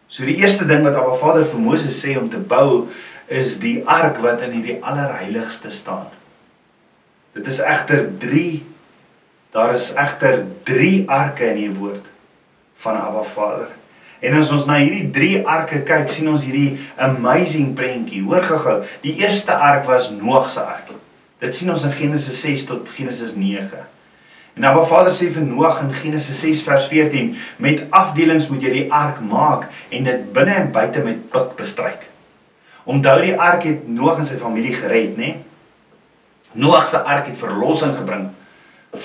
So 0.08 0.26
die 0.26 0.38
eerste 0.38 0.66
ding 0.66 0.84
wat 0.84 0.96
Abba 0.96 1.16
Vader 1.16 1.46
vir 1.46 1.60
Moses 1.60 1.98
sê 2.06 2.18
om 2.18 2.30
te 2.30 2.38
bou 2.38 2.88
is 3.28 3.60
die 3.60 3.82
ark 3.86 4.22
wat 4.24 4.42
in 4.42 4.52
hierdie 4.52 4.78
allerheiligste 4.82 5.72
staan. 5.72 6.08
Dit 7.34 7.48
is 7.48 7.60
egter 7.60 8.08
3 8.20 8.64
daar 9.56 9.74
is 9.74 9.94
egter 9.96 10.46
3 10.64 11.06
arke 11.08 11.48
in 11.48 11.56
die 11.56 11.74
woord 11.80 12.06
van 12.84 12.98
Abba 13.00 13.24
Vader. 13.24 13.70
En 14.20 14.38
as 14.40 14.52
ons 14.56 14.68
na 14.70 14.78
hierdie 14.80 15.10
drie 15.12 15.42
arke 15.42 15.82
kyk, 15.88 16.08
sien 16.12 16.30
ons 16.32 16.46
hierdie 16.48 16.78
amazing 17.02 17.74
prentjie. 17.76 18.24
Hoor 18.24 18.46
gou-gou, 18.48 18.78
die 19.04 19.18
eerste 19.20 19.56
ark 19.56 19.90
was 19.90 20.12
Noag 20.14 20.48
se 20.50 20.64
ark. 20.64 20.94
Dit 21.44 21.56
sien 21.56 21.70
ons 21.72 21.84
in 21.84 21.94
Genesis 21.94 22.40
6 22.42 22.66
tot 22.70 22.90
Genesis 22.96 23.36
9. 23.36 23.84
En 24.56 24.64
Abba 24.64 24.86
Vader 24.88 25.12
sê 25.12 25.28
vir 25.36 25.44
Noag 25.44 25.82
in 25.84 25.92
Genesis 26.00 26.40
6 26.46 26.64
vers 26.64 26.88
14, 26.88 27.34
met 27.60 27.84
afdelings 27.92 28.48
moet 28.48 28.64
jy 28.64 28.72
die 28.72 28.86
ark 28.88 29.20
maak 29.20 29.68
en 29.92 30.08
dit 30.08 30.30
binne 30.36 30.56
en 30.62 30.72
buite 30.72 31.04
met 31.04 31.26
pik 31.34 31.58
bestryk. 31.60 32.08
Onthou 32.88 33.18
die 33.26 33.36
ark 33.36 33.68
het 33.68 33.84
Noag 33.92 34.24
en 34.24 34.30
sy 34.30 34.40
familie 34.40 34.72
gered, 34.78 35.20
né? 35.20 35.36
Noag 36.56 36.88
se 36.88 37.02
ark 37.04 37.28
het 37.34 37.40
verlossing 37.42 37.98
gebring 38.00 38.30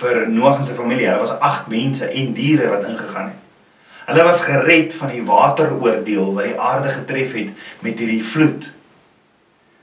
vir 0.00 0.22
Noag 0.30 0.60
en 0.60 0.68
sy 0.68 0.78
familie. 0.78 1.08
Hulle 1.10 1.26
was 1.26 1.34
8 1.34 1.70
mense 1.72 2.06
en 2.06 2.34
diere 2.36 2.70
wat 2.70 2.86
ingegaan 2.86 3.32
het. 3.32 3.49
Hulle 4.10 4.26
was 4.26 4.42
gered 4.42 4.94
van 4.98 5.12
die 5.14 5.22
wateroordeel 5.22 6.32
wat 6.34 6.48
die 6.50 6.58
aarde 6.58 6.90
getref 6.90 7.34
het 7.38 7.66
met 7.84 8.00
hierdie 8.02 8.24
vloed. 8.26 8.66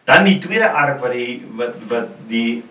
Dan 0.07 0.27
die 0.27 0.39
tweede 0.43 0.67
ark 0.67 0.99
wat 1.03 1.15
die 1.15 1.39
wat 1.55 1.77
wat 1.87 2.11
die 2.27 2.63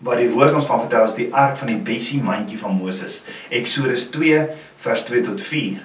wat 0.00 0.22
die 0.22 0.30
woord 0.32 0.54
ons 0.56 0.68
van 0.70 0.84
vertel 0.86 1.04
is 1.10 1.18
die 1.18 1.28
ark 1.34 1.58
van 1.60 1.68
die 1.74 1.80
Bessie 1.90 2.22
mandjie 2.24 2.58
van 2.58 2.78
Moses. 2.78 3.20
Eksodus 3.50 4.06
2 4.14 4.46
vers 4.86 5.02
2 5.10 5.26
tot 5.26 5.42
4. 5.42 5.82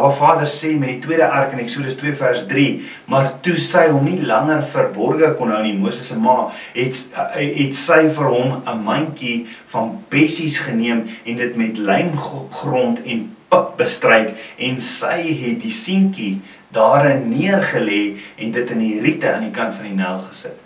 Maar 0.00 0.12
Vader 0.12 0.48
sê 0.48 0.74
met 0.76 0.90
die 0.90 0.98
tweede 0.98 1.24
ark 1.24 1.54
in 1.56 1.62
Eksodus 1.62 1.94
2 1.96 2.12
vers 2.20 2.42
3, 2.50 2.64
maar 3.08 3.30
toe 3.40 3.54
sy 3.56 3.86
hom 3.88 4.04
nie 4.04 4.18
langer 4.28 4.60
verborge 4.68 5.30
kon 5.38 5.48
hou 5.54 5.62
nie, 5.64 5.72
Moses 5.72 6.10
se 6.10 6.18
ma, 6.20 6.50
het 6.74 6.98
het 7.32 7.76
sy 7.76 8.02
vir 8.18 8.28
hom 8.28 8.58
'n 8.60 8.82
mandjie 8.84 9.46
van 9.72 9.94
bessies 10.12 10.58
geneem 10.58 11.06
en 11.24 11.36
dit 11.36 11.56
met 11.56 11.78
lijmgrond 11.78 13.00
en 13.06 13.22
pik 13.48 13.76
bestryk 13.78 14.34
en 14.58 14.80
sy 14.80 15.16
het 15.32 15.62
die 15.62 15.72
seentjie 15.72 16.40
daarin 16.68 17.30
neergelê 17.30 18.18
en 18.36 18.52
dit 18.52 18.70
in 18.70 18.78
die 18.78 19.00
riete 19.00 19.32
aan 19.32 19.48
die 19.48 19.54
kant 19.54 19.74
van 19.74 19.88
die 19.88 19.96
Nyl 19.96 20.20
gesit. 20.28 20.58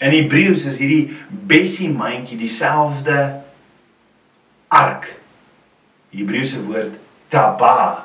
In 0.00 0.10
Hebreëus 0.10 0.64
is 0.64 0.78
hierdie 0.82 1.14
bessie 1.30 1.88
mandjie 1.88 2.38
dieselfde 2.38 3.20
ark. 4.68 5.06
Hebreëse 6.10 6.64
woord 6.66 6.98
tabah 7.28 8.03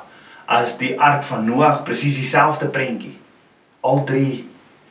as 0.50 0.74
die 0.80 0.96
ark 0.98 1.22
van 1.28 1.44
Noag 1.46 1.84
presies 1.86 2.18
dieselfde 2.18 2.66
prentjie. 2.74 3.14
Al 3.86 4.02
drie 4.08 4.46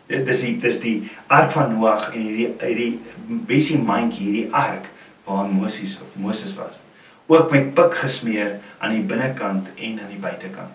dis 0.09 0.41
die 0.41 0.55
dis 0.57 0.79
die 0.81 0.95
ark 1.27 1.51
van 1.53 1.73
Noag 1.75 2.13
en 2.13 2.21
hierdie 2.23 2.53
hierdie 2.63 2.93
bessie 3.49 3.77
mandjie 3.77 4.29
hierdie 4.29 4.47
ark 4.55 4.87
waarin 5.27 5.51
Moses 5.59 5.97
Moses 6.15 6.55
was. 6.57 6.77
Ook 7.29 7.51
met 7.51 7.73
pik 7.77 7.99
gesmeer 8.01 8.55
aan 8.79 8.95
die 8.95 9.03
binnekant 9.05 9.67
en 9.75 9.99
aan 9.99 10.13
die 10.13 10.21
buitekant. 10.21 10.73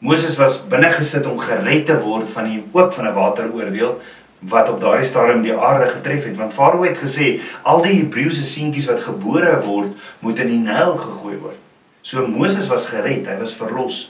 Moses 0.00 0.38
was 0.40 0.62
binne 0.72 0.88
gesit 0.94 1.26
om 1.28 1.42
gered 1.42 1.84
te 1.90 1.98
word 2.00 2.30
van 2.32 2.46
die 2.48 2.62
ook 2.72 2.94
van 2.96 3.06
'n 3.06 3.14
wateroordeel 3.14 3.98
wat 4.40 4.70
op 4.70 4.80
daardie 4.80 5.06
stadium 5.06 5.42
die 5.42 5.56
aarde 5.56 5.90
getref 5.90 6.24
het 6.24 6.36
want 6.36 6.54
Farao 6.54 6.84
het 6.84 6.96
gesê 6.98 7.40
al 7.62 7.82
die 7.82 7.98
Hebreëse 7.98 8.44
seentjies 8.44 8.86
wat 8.86 9.02
gebore 9.02 9.60
word 9.66 9.90
moet 10.20 10.38
in 10.38 10.48
die 10.48 10.62
Nyl 10.62 10.96
gegooi 10.96 11.36
word. 11.36 11.60
So 12.02 12.26
Moses 12.26 12.68
was 12.68 12.86
gered, 12.88 13.26
hy 13.28 13.36
was 13.40 13.54
verlos. 13.54 14.08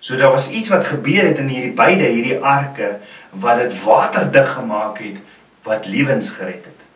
So 0.00 0.16
daar 0.16 0.32
was 0.32 0.50
iets 0.50 0.68
wat 0.68 0.86
gebeur 0.88 1.26
het 1.28 1.38
in 1.38 1.50
hierdie 1.52 1.74
beide 1.76 2.08
hierdie 2.08 2.38
arke 2.40 2.96
wat 3.30 3.60
dit 3.60 3.74
waterdig 3.84 4.48
gemaak 4.56 4.98
het 4.98 5.18
wat 5.62 5.86
lewens 5.86 6.30
gered 6.34 6.64
het. 6.64 6.86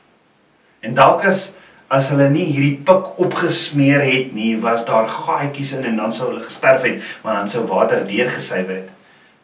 En 0.81 0.97
dalk 0.97 1.27
as 1.29 1.53
as 1.93 2.09
hulle 2.11 2.27
nie 2.33 2.47
hierdie 2.49 2.81
pik 2.83 3.21
opgesmeer 3.23 4.01
het 4.03 4.33
nie, 4.35 4.57
was 4.59 4.87
daar 4.89 5.05
gaatjies 5.07 5.75
in 5.77 5.85
en 5.87 6.01
dan 6.01 6.15
sou 6.17 6.31
hulle 6.31 6.43
gesterf 6.43 6.83
het, 6.83 7.05
want 7.23 7.37
dan 7.37 7.51
sou 7.53 7.67
water 7.71 8.01
deurgesuiwer 8.09 8.81
het. 8.81 8.89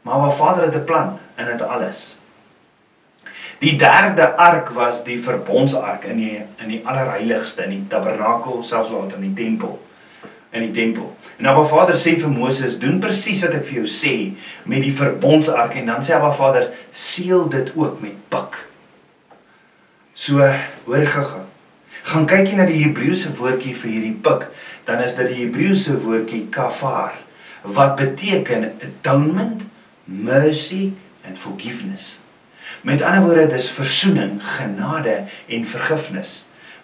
Maar 0.02 0.24
waar 0.24 0.34
Vader 0.34 0.64
het 0.64 0.74
'n 0.74 0.84
plan 0.84 1.18
in 1.38 1.44
dit 1.44 1.62
alles. 1.62 2.16
Die 3.60 3.76
derde 3.76 4.36
ark 4.36 4.72
was 4.72 5.04
die 5.04 5.20
verbondsark 5.22 6.04
in 6.04 6.16
die 6.16 6.42
in 6.58 6.68
die 6.68 6.82
allerheiligste 6.84 7.62
in 7.62 7.70
die 7.70 7.86
tabernakel, 7.88 8.62
selfs 8.62 8.90
later 8.90 9.20
in 9.20 9.34
die 9.34 9.44
tempel 9.44 9.78
in 10.50 10.66
die 10.66 10.72
tempel. 10.74 11.12
En 11.38 11.46
Abba 11.46 11.64
Vader 11.64 11.98
sê 11.98 12.16
vir 12.18 12.32
Moses, 12.32 12.78
doen 12.82 12.98
presies 13.02 13.42
wat 13.44 13.54
ek 13.60 13.68
vir 13.68 13.80
jou 13.80 13.90
sê 13.90 14.14
met 14.68 14.82
die 14.84 14.94
verbondsark 14.94 15.76
en 15.78 15.92
dan 15.92 16.04
sê 16.04 16.16
Abba 16.16 16.32
Vader, 16.36 16.70
seël 16.92 17.46
dit 17.52 17.70
ook 17.76 18.02
met 18.02 18.18
pik. 18.32 18.58
So, 20.14 20.42
hoor 20.88 21.06
gaga. 21.06 21.44
Gaan 22.10 22.26
kyk 22.26 22.50
jy 22.50 22.58
na 22.58 22.66
die 22.68 22.80
Hebreëse 22.82 23.34
woordjie 23.38 23.76
vir 23.78 23.92
hierdie 23.94 24.16
pik, 24.24 24.48
dan 24.88 25.02
is 25.04 25.14
dit 25.18 25.30
die 25.30 25.42
Hebreëse 25.44 25.98
woordjie 26.02 26.46
kafar 26.52 27.20
wat 27.62 27.98
beteken 28.00 28.70
atonement, 28.80 29.62
mercy 30.04 30.90
and 31.28 31.38
forgiveness. 31.38 32.16
Met 32.82 33.04
ander 33.04 33.22
woorde, 33.26 33.50
dis 33.52 33.68
verzoening, 33.70 34.38
genade 34.58 35.26
en 35.46 35.66
vergifnis 35.68 36.40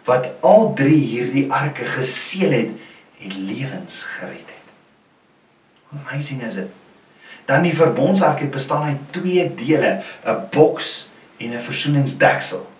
wat 0.06 0.28
al 0.46 0.68
drie 0.78 1.00
hierdie 1.02 1.48
arke 1.50 1.82
geseël 1.96 2.52
het 2.54 2.84
en 3.20 3.44
lewens 3.44 4.02
gered 4.02 4.46
het. 4.46 4.64
Amazing 6.00 6.42
is 6.42 6.54
dit? 6.54 6.68
Dan 7.44 7.62
die 7.62 7.74
verbondsark 7.74 8.40
het 8.40 8.50
bestaan 8.50 8.82
uit 8.82 8.98
twee 9.10 9.54
dele, 9.54 10.02
'n 10.24 10.48
boks 10.50 11.08
en 11.36 11.50
'n 11.52 11.60
versoeningsdeksel. 11.60 12.70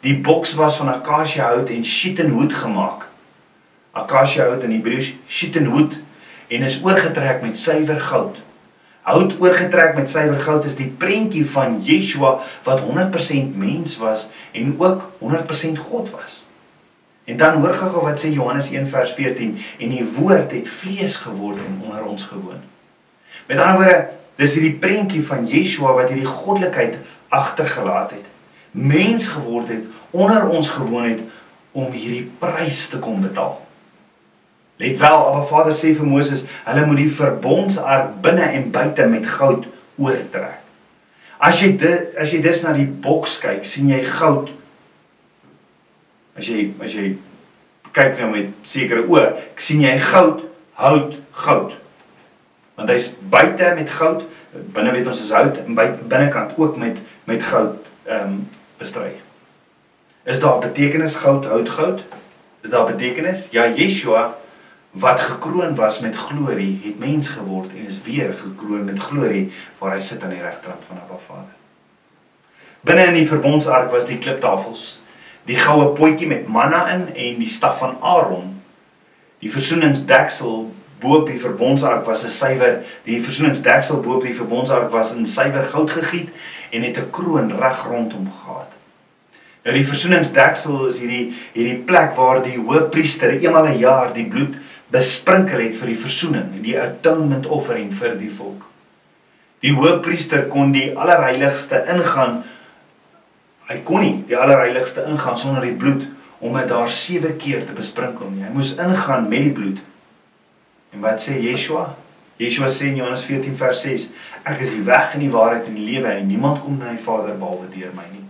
Die 0.00 0.20
boks 0.20 0.54
was 0.54 0.76
van 0.76 0.88
akasia 0.88 1.44
hout 1.44 1.68
en 1.68 1.84
shittenhout 1.84 2.52
gemaak. 2.52 3.08
Akasia 3.90 4.44
hout 4.44 4.62
in 4.62 4.70
Hebreëus 4.70 5.14
shittenhout 5.28 5.94
en 6.48 6.62
is 6.62 6.82
oorgetrek 6.82 7.42
met 7.42 7.58
suiwer 7.58 8.00
goud. 8.00 8.36
Hout 9.02 9.40
oorgetrek 9.40 9.94
met 9.94 10.10
suiwer 10.10 10.40
goud 10.40 10.64
is 10.64 10.76
die 10.76 10.90
prentjie 10.90 11.46
van 11.50 11.82
Yeshua 11.82 12.40
wat 12.62 12.80
100% 12.80 13.56
mens 13.56 13.96
was 13.96 14.26
en 14.52 14.74
ook 14.78 15.10
100% 15.18 15.78
God 15.78 16.10
was. 16.10 16.45
En 17.26 17.36
dan 17.36 17.58
hoor 17.60 17.74
gou 17.74 18.04
wat 18.04 18.22
sê 18.22 18.30
Johannes 18.30 18.70
1 18.70 18.86
vers 18.88 19.12
14 19.18 19.56
en 19.82 19.90
die 19.90 20.04
woord 20.16 20.52
het 20.54 20.68
vlees 20.70 21.16
geword 21.24 21.58
en 21.58 21.80
onder 21.82 22.04
ons 22.06 22.28
gewoon. 22.30 22.62
Met 23.46 23.58
ander 23.58 23.82
woorde, 23.82 23.96
dis 24.38 24.54
hierdie 24.54 24.76
prentjie 24.78 25.24
van 25.26 25.46
Yeshua 25.48 25.96
wat 25.96 26.12
hierdie 26.12 26.28
goddelikheid 26.28 27.00
agtergelaat 27.34 28.14
het. 28.14 28.26
Mens 28.70 29.26
geword 29.32 29.72
het, 29.74 29.86
onder 30.10 30.48
ons 30.48 30.70
gewoon 30.70 31.08
het 31.08 31.22
om 31.72 31.90
hierdie 31.90 32.28
prys 32.38 32.86
te 32.92 33.00
kom 33.02 33.20
betaal. 33.24 33.58
Let 34.76 34.98
wel, 35.00 35.26
Abba 35.26 35.42
Vader 35.48 35.74
sê 35.74 35.94
vir 35.96 36.06
Moses, 36.06 36.44
hulle 36.66 36.84
moet 36.86 37.00
die 37.00 37.10
verbondsark 37.10 38.18
binne 38.22 38.44
en 38.58 38.70
buite 38.70 39.06
met 39.08 39.26
goud 39.26 39.64
oortrek. 39.96 40.60
As 41.36 41.60
jy 41.60 41.72
dit 41.80 42.16
as 42.20 42.32
jy 42.32 42.42
dis 42.44 42.62
na 42.64 42.72
die 42.76 42.86
boks 42.88 43.38
kyk, 43.42 43.64
sien 43.68 43.90
jy 43.92 44.02
goud 44.08 44.52
As 46.36 46.48
jy 46.50 46.68
as 46.84 46.94
jy 46.94 47.16
kyk 47.96 48.18
nou 48.20 48.30
met 48.34 48.68
sekere 48.68 49.06
oë, 49.08 49.28
sien 49.56 49.80
jy 49.84 49.94
goud, 50.02 50.42
hout, 50.80 51.16
goud. 51.44 51.76
Want 52.76 52.92
hy's 52.92 53.10
buite 53.32 53.72
met 53.78 53.92
goud, 53.96 54.26
binne 54.76 54.92
weet 54.92 55.08
ons 55.08 55.22
is 55.24 55.32
hout 55.32 55.62
en 55.64 55.76
binnekant 55.76 56.58
ook 56.60 56.76
met 56.80 57.00
met 57.26 57.42
goud 57.42 57.78
ehm 58.06 58.36
um, 58.36 58.42
bestry. 58.78 59.14
Is 60.26 60.40
daar 60.42 60.58
betekenis 60.60 61.14
goud, 61.22 61.46
hout, 61.46 61.70
goud? 61.70 62.02
Is 62.60 62.70
daar 62.70 62.86
betekenis? 62.86 63.46
Ja, 63.50 63.68
Yeshua 63.70 64.34
wat 64.96 65.20
gekroon 65.20 65.74
was 65.74 66.00
met 66.00 66.16
glorie, 66.16 66.80
het 66.84 66.98
mens 66.98 67.28
geword 67.28 67.70
en 67.70 67.86
is 67.86 67.98
weer 68.02 68.32
gekroon 68.32 68.84
met 68.84 68.98
glorie 68.98 69.52
waar 69.78 69.92
hy 69.92 70.00
sit 70.00 70.22
aan 70.22 70.32
die 70.32 70.40
regterkant 70.40 70.84
van 70.88 71.00
Abba 71.02 71.18
Vader. 71.26 71.52
Binne 72.80 73.04
in 73.10 73.18
die 73.18 73.28
verbondsark 73.28 73.90
was 73.92 74.06
die 74.08 74.18
kliptafels 74.18 74.86
die 75.46 75.56
goue 75.56 75.92
potjie 75.94 76.26
met 76.26 76.48
manna 76.50 76.86
in 76.94 77.08
en 77.14 77.38
die 77.38 77.50
staf 77.50 77.78
van 77.78 77.96
Aaron. 78.00 78.54
Die 79.38 79.50
versoeningsdeksel 79.52 80.64
bo 81.00 81.20
op 81.20 81.28
die 81.28 81.40
verbondsark 81.40 82.06
was 82.06 82.24
'n 82.24 82.30
suiwer, 82.30 82.82
die 83.04 83.22
versoeningsdeksel 83.22 84.00
bo 84.00 84.16
op 84.16 84.22
die 84.22 84.34
verbondsark 84.34 84.90
was 84.90 85.14
in 85.14 85.26
suiwer 85.26 85.64
goud 85.64 85.90
gegiet 85.90 86.28
en 86.70 86.82
het 86.82 86.98
'n 86.98 87.10
kroon 87.10 87.52
reg 87.60 87.86
rondom 87.86 88.32
gehad. 88.32 88.72
Nou 89.64 89.74
die 89.76 89.86
versoeningsdeksel 89.86 90.86
is 90.86 90.98
hierdie 90.98 91.34
hierdie 91.52 91.82
plek 91.82 92.16
waar 92.16 92.42
die 92.42 92.58
hoëpriester 92.58 93.30
eenmal 93.30 93.66
'n 93.66 93.78
jaar 93.78 94.12
die 94.14 94.26
bloed 94.26 94.54
besprinkel 94.90 95.60
het 95.60 95.74
vir 95.74 95.86
die 95.86 95.98
versoening, 95.98 96.62
die 96.62 96.78
atonement 96.80 97.46
offering 97.46 97.92
vir 97.94 98.18
die 98.18 98.30
volk. 98.30 98.62
Die 99.60 99.72
hoëpriester 99.72 100.46
kon 100.52 100.72
die 100.72 100.92
allerheiligste 100.94 101.84
ingaan 101.88 102.44
Hy 103.66 103.80
kon 103.86 104.00
nie 104.04 104.22
die 104.28 104.36
allerheiligste 104.38 105.04
ingaan 105.10 105.38
sonder 105.38 105.64
die 105.66 105.74
bloed 105.74 106.06
om 106.38 106.54
dit 106.54 106.68
daar 106.68 106.90
7 106.90 107.36
keer 107.36 107.64
te 107.66 107.74
besprinkel 107.74 108.30
nie. 108.30 108.44
Hy 108.44 108.52
moes 108.54 108.74
ingaan 108.76 109.28
met 109.28 109.46
die 109.48 109.54
bloed. 109.56 109.80
En 110.94 111.02
wat 111.02 111.22
sê 111.22 111.38
Yeshua? 111.42 111.88
Yeshua 112.38 112.68
sê 112.70 112.92
in 112.92 113.00
Johannes 113.00 113.24
14 113.24 113.56
vers 113.56 113.82
6: 113.82 114.08
Ek 114.44 114.60
is 114.62 114.76
die 114.76 114.84
weg 114.86 115.16
en 115.16 115.24
die 115.24 115.32
waarheid 115.32 115.66
en 115.66 115.78
die 115.78 115.86
lewe 115.88 116.12
en 116.12 116.28
niemand 116.28 116.62
kom 116.62 116.78
na 116.78 116.92
die 116.94 117.02
Vader 117.02 117.34
behalwe 117.40 117.66
deur 117.72 117.94
my 117.96 118.06
nie. 118.12 118.24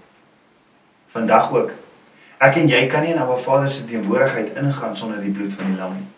Vandag 1.12 1.52
ook. 1.52 1.74
Ek 2.38 2.56
en 2.60 2.68
jy 2.68 2.86
kan 2.92 3.02
nie 3.04 3.14
na 3.14 3.26
'n 3.26 3.38
Vader 3.38 3.70
se 3.70 3.84
teenwoordigheid 3.84 4.56
ingaan 4.56 4.96
sonder 4.96 5.20
die 5.20 5.32
bloed 5.32 5.52
van 5.54 5.66
die 5.66 5.76
lam 5.76 5.94
nie. 5.94 6.08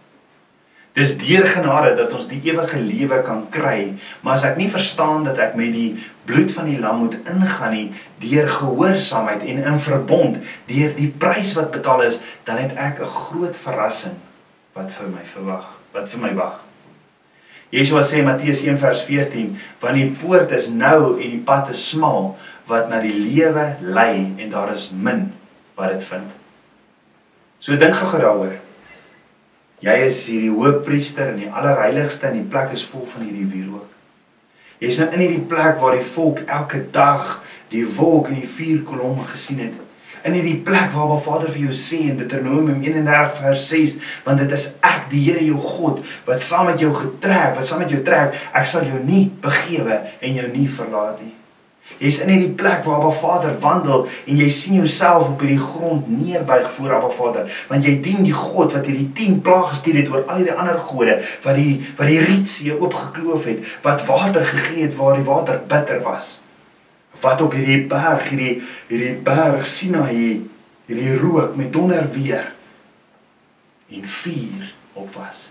Dis 0.99 1.13
deur 1.15 1.45
genade 1.47 1.93
dat 1.95 2.11
ons 2.17 2.27
die 2.27 2.41
ewige 2.49 2.81
lewe 2.83 3.21
kan 3.23 3.45
kry, 3.55 3.93
maar 4.25 4.35
as 4.35 4.47
ek 4.49 4.57
nie 4.59 4.71
verstaan 4.73 5.23
dat 5.29 5.39
ek 5.39 5.55
met 5.59 5.71
die 5.71 5.93
bloed 6.27 6.51
van 6.51 6.67
die 6.67 6.79
lam 6.83 7.05
moet 7.05 7.15
ingaan 7.23 7.75
nie 7.77 7.85
deur 8.19 8.51
gehoorsaamheid 8.51 9.45
en 9.47 9.63
in 9.63 9.79
verbond 9.85 10.41
deur 10.67 10.97
die 10.99 11.11
prys 11.23 11.55
wat 11.55 11.71
betaal 11.77 12.03
is, 12.09 12.19
dan 12.49 12.59
het 12.59 12.75
ek 12.75 12.99
'n 13.05 13.15
groot 13.15 13.55
verrassing 13.55 14.19
wat 14.75 14.91
vir 14.91 15.09
my 15.15 15.25
verwag, 15.35 15.71
wat 15.95 16.09
vir 16.09 16.21
my 16.21 16.35
wag. 16.35 16.59
Yeshua 17.71 18.03
sê 18.03 18.25
Matteus 18.25 18.63
1 18.65 18.79
vers 18.79 19.03
14, 19.03 19.59
want 19.81 19.95
die 19.95 20.11
poort 20.11 20.51
is 20.51 20.69
nou 20.69 21.21
en 21.21 21.31
die 21.31 21.45
pad 21.45 21.71
is 21.71 21.89
smal 21.89 22.37
wat 22.67 22.89
na 22.89 23.01
die 23.01 23.15
lewe 23.15 23.77
lei 23.81 24.35
en 24.39 24.51
daar 24.51 24.73
is 24.73 24.91
min 24.91 25.33
wat 25.77 25.93
dit 25.93 26.03
vind. 26.03 26.31
So 27.61 27.77
dink 27.77 27.95
gou 27.95 28.19
daaroor. 28.21 28.68
Jy 29.85 29.95
is 30.09 30.25
hierdie 30.27 30.51
hoofpriester 30.51 31.29
in 31.31 31.45
die 31.45 31.51
allerheiligste 31.55 32.27
en 32.27 32.41
die 32.41 32.49
plek 32.51 32.73
is 32.75 32.83
vol 32.91 33.05
van 33.07 33.29
hierdie 33.29 33.47
wierook. 33.47 33.87
Jy's 34.83 34.99
nou 34.99 35.07
in 35.13 35.23
hierdie 35.23 35.45
plek 35.51 35.79
waar 35.79 35.95
die 35.95 36.07
volk 36.15 36.43
elke 36.47 36.81
dag 36.95 37.39
die 37.71 37.85
wolk 37.99 38.33
en 38.33 38.41
die 38.41 38.51
vuur 38.51 38.83
kolom 38.89 39.23
gesien 39.31 39.63
het. 39.63 39.79
In 40.27 40.35
hierdie 40.35 40.59
plek 40.67 40.91
waar 40.95 41.13
waar 41.13 41.23
Vader 41.23 41.55
vir 41.55 41.69
jou 41.69 41.79
sê 41.79 42.01
in 42.11 42.19
Deuteronomium 42.19 42.83
31 42.83 43.39
vers 43.39 43.71
6, 43.71 43.97
want 44.27 44.43
dit 44.43 44.55
is 44.59 44.69
ek 44.83 45.07
die 45.13 45.23
Here 45.29 45.47
jou 45.47 45.63
God 45.63 46.03
wat 46.27 46.43
saam 46.43 46.67
met 46.73 46.83
jou 46.83 46.91
getrek, 46.97 47.55
wat 47.59 47.71
saam 47.71 47.85
met 47.85 47.95
jou 47.95 48.03
trek, 48.07 48.35
ek 48.51 48.67
sal 48.67 48.87
jou 48.87 48.99
nie 49.05 49.29
begewe 49.43 50.03
en 50.19 50.41
jou 50.43 50.51
nie 50.55 50.67
verlaat 50.67 51.23
nie. 51.23 51.38
Jy's 51.99 52.21
in 52.23 52.29
hierdie 52.31 52.53
plek 52.55 52.85
waar 52.87 53.01
Abba 53.01 53.11
Vader 53.17 53.55
wandel 53.63 54.05
en 54.29 54.39
jy 54.39 54.47
sien 54.55 54.77
jouself 54.79 55.33
op 55.33 55.41
hierdie 55.43 55.59
grond 55.59 56.07
neerbuig 56.13 56.69
voor 56.77 56.93
Abba 56.95 57.09
Vader, 57.17 57.55
want 57.71 57.87
jy 57.87 57.97
dien 58.05 58.21
die 58.27 58.35
God 58.37 58.77
wat 58.77 58.87
hierdie 58.87 59.09
10 59.19 59.41
plaae 59.47 59.71
gestuur 59.73 59.97
het 59.99 60.11
oor 60.13 60.27
al 60.29 60.43
hierdie 60.43 60.55
ander 60.55 60.79
gode 60.91 61.17
wat 61.43 61.59
die 61.59 61.73
wat 61.99 62.11
die 62.11 62.21
Rietsee 62.23 62.77
oopgekloof 62.77 63.49
het, 63.51 63.65
wat 63.83 64.05
water 64.07 64.47
gegee 64.47 64.85
het 64.85 64.95
waar 64.99 65.19
die 65.19 65.27
water 65.27 65.59
bitter 65.71 66.05
was. 66.05 66.37
Wat 67.19 67.43
op 67.43 67.57
hierdie 67.57 67.81
berg, 67.91 68.29
hierdie 68.31 68.61
hierdie 68.93 69.17
berg 69.27 69.67
Sinaï, 69.67 70.45
hierdie 70.87 71.17
rook 71.19 71.57
met 71.59 71.73
donder 71.75 72.07
weer 72.15 72.53
en 73.89 74.05
vuur 74.05 74.69
op 74.93 75.11
was. 75.17 75.49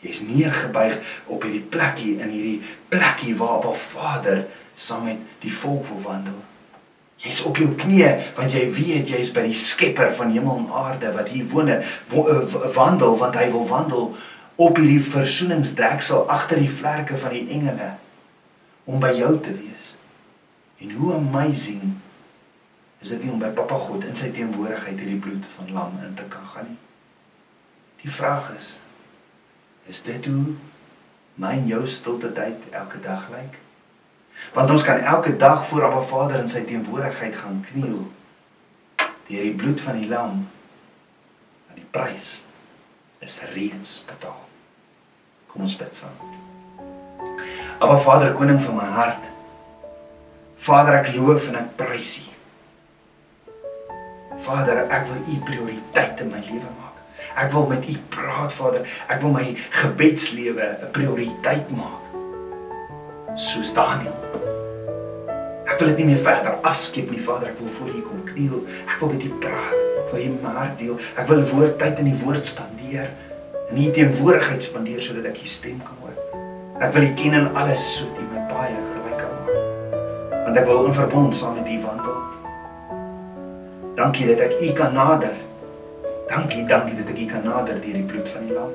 Jy's 0.00 0.22
neergebuig 0.24 0.96
op 1.26 1.44
hierdie 1.44 1.66
plekkie 1.68 2.14
in 2.16 2.32
hierdie 2.32 2.62
plekkie 2.88 3.34
waar 3.36 3.58
Abba 3.58 3.74
Vader 3.76 4.46
saam 4.78 5.04
met 5.08 5.18
die 5.42 5.52
volk 5.52 5.86
wil 5.90 6.00
wandel. 6.06 6.38
Jy's 7.18 7.42
op 7.50 7.58
jou 7.58 7.72
knieë 7.74 8.10
want 8.36 8.54
jy 8.54 8.64
weet 8.70 9.10
jy's 9.10 9.32
by 9.34 9.42
die 9.48 9.58
Skepper 9.58 10.12
van 10.14 10.30
hemel 10.30 10.62
en 10.62 10.68
aarde 10.70 11.10
wat 11.16 11.32
hier 11.34 11.46
woon, 11.50 11.68
eh, 11.68 11.82
wandel 12.74 13.16
want 13.18 13.38
hy 13.38 13.48
wil 13.50 13.66
wandel 13.66 14.12
op 14.58 14.78
hierdie 14.78 15.02
versoeningsdeksel 15.02 16.28
agter 16.30 16.62
die 16.62 16.70
vlerke 16.70 17.18
van 17.18 17.34
die 17.34 17.46
engele 17.54 17.92
om 18.88 19.02
by 19.02 19.12
jou 19.18 19.34
te 19.42 19.52
wees. 19.54 19.92
En 20.78 20.94
hoe 20.94 21.14
amazing 21.18 21.98
is 23.02 23.10
dit 23.14 23.22
nie 23.22 23.32
om 23.34 23.42
by 23.42 23.50
Papa 23.54 23.78
God 23.82 24.06
in 24.06 24.16
sy 24.18 24.30
teenwoordigheid 24.34 24.98
hierdie 24.98 25.20
bloed 25.22 25.46
van 25.56 25.74
lam 25.74 25.98
in 26.06 26.14
te 26.18 26.26
kan 26.30 26.46
gaan 26.54 26.70
nie. 26.70 26.80
Die 28.02 28.10
vraag 28.10 28.52
is 28.56 28.76
is 29.88 30.02
dit 30.04 30.26
hoe 30.28 30.54
my 31.40 31.54
en 31.56 31.70
jou 31.70 31.86
stilte 31.88 32.28
tyd 32.36 32.66
elke 32.76 33.00
dag 33.00 33.30
lyk? 33.32 33.54
Want 34.54 34.70
ons 34.70 34.82
kan 34.82 35.00
elke 35.00 35.36
dag 35.36 35.66
voor 35.66 35.84
Abba 35.84 36.00
Vader 36.00 36.40
in 36.40 36.48
sy 36.48 36.64
teenwoordigheid 36.66 37.36
gaan 37.36 37.64
kniel 37.72 38.06
deur 39.28 39.44
die 39.44 39.54
bloed 39.54 39.80
van 39.80 39.98
die 40.00 40.08
lam. 40.08 40.48
Want 41.68 41.76
die 41.76 41.88
prys 41.92 42.38
is 43.24 43.40
reeds 43.52 44.00
betaal. 44.08 44.40
Kom 45.52 45.66
ons 45.66 45.76
bid 45.76 45.96
saam. 45.96 46.16
Abba 47.78 47.98
Vader, 48.02 48.32
koning 48.34 48.60
van 48.62 48.76
my 48.78 48.88
hart. 48.94 49.28
Vader, 50.58 50.98
ek 51.02 51.12
loof 51.14 51.50
en 51.52 51.60
ek 51.60 51.76
prys 51.78 52.16
U. 52.22 52.26
Vader, 54.48 54.86
ek 54.94 55.06
wil 55.10 55.20
U 55.22 55.38
prioriteit 55.46 56.24
in 56.24 56.32
my 56.32 56.40
lewe 56.48 56.72
maak. 56.78 56.98
Ek 57.38 57.52
wil 57.52 57.68
met 57.70 57.86
U 57.86 57.94
praat, 58.10 58.54
Vader. 58.54 58.86
Ek 59.06 59.22
wil 59.22 59.34
my 59.36 59.46
gebedslewe 59.82 60.66
'n 60.88 60.90
prioriteit 60.96 61.70
maak. 61.70 62.07
Soos 63.38 63.70
Daniel. 63.70 64.14
Ek 65.70 65.78
wil 65.78 65.92
dit 65.92 66.00
nie 66.00 66.08
meer 66.08 66.22
verder 66.26 66.56
afskep 66.66 67.06
nie, 67.12 67.20
Vader. 67.22 67.52
Ek 67.52 67.60
wil 67.62 67.70
voor 67.70 67.90
U 67.94 68.00
kom 68.02 68.22
kniel. 68.26 68.64
Ek 68.90 68.96
wil 68.98 69.12
met 69.12 69.26
U 69.28 69.28
praat. 69.38 69.76
Ek 70.00 70.08
wil 70.10 70.24
U 70.24 70.30
my 70.42 70.54
hart 70.56 70.78
deel. 70.80 70.96
Ek 71.14 71.28
wil 71.30 71.44
woord 71.52 71.76
tyd 71.78 72.00
in 72.02 72.08
die 72.10 72.16
woord 72.18 72.48
spandeer. 72.50 73.12
In 73.70 73.78
U 73.78 73.84
teenwoordigheid 73.94 74.66
spandeer 74.66 75.04
sodat 75.06 75.28
ek 75.30 75.38
U 75.38 75.50
stem 75.52 75.78
kan 75.86 76.00
hoor. 76.02 76.16
Ek 76.82 76.90
wil 76.96 77.06
U 77.06 77.10
ken 77.20 77.36
in 77.38 77.46
alles 77.54 77.84
sodat 78.00 78.18
U 78.18 78.26
my 78.32 78.42
baie 78.50 78.80
gelyk 78.88 79.20
kan 79.22 79.36
maak. 79.36 79.92
Want 80.48 80.58
ek 80.58 80.66
wil 80.66 80.88
in 80.88 80.96
verbond 80.98 81.38
saam 81.38 81.54
met 81.60 81.70
U 81.70 81.76
wandel. 81.84 82.16
Dankie 84.00 84.26
dat 84.32 84.42
ek 84.48 84.56
U 84.58 84.72
kan 84.80 84.98
nader. 84.98 85.36
Dankie, 86.32 86.66
dankie 86.66 86.98
dat 86.98 87.14
ek 87.14 87.22
U 87.22 87.28
kan 87.30 87.46
nader 87.46 87.78
deur 87.78 88.00
die 88.00 88.08
bloed 88.10 88.34
van 88.34 88.50
die 88.50 88.58
lam. 88.58 88.74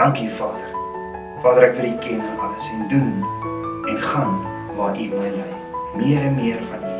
Dankie 0.00 0.32
Vader. 0.32 0.73
Vader, 1.44 1.66
ek 1.68 1.74
wil 1.76 1.90
U 1.92 1.96
ken 2.00 2.22
in 2.24 2.38
alles 2.40 2.70
en 2.72 2.86
doen 2.88 3.10
en 3.90 3.98
gaan 4.00 4.40
waar 4.76 4.96
U 4.96 5.08
my 5.12 5.28
lei. 5.28 5.52
Meer 5.94 6.24
en 6.24 6.34
meer 6.40 6.62
van 6.70 6.88
U. 6.88 6.96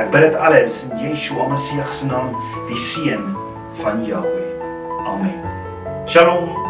Ek 0.00 0.08
bid 0.08 0.24
dit 0.24 0.40
alles 0.40 0.86
in 0.88 1.04
Yeshua 1.04 1.50
Messie 1.52 1.84
se 1.92 2.08
naam, 2.08 2.32
die 2.72 2.80
seun 2.80 3.34
van 3.84 4.04
Jahweh. 4.08 4.52
Amen. 5.04 5.36
Shalom. 6.08 6.63